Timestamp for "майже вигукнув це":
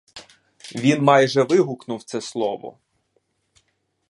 1.03-2.21